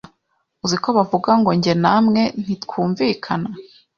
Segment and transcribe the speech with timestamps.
[0.65, 3.49] Uzi ko bavuga ngo jye namwe ntitwumvikana,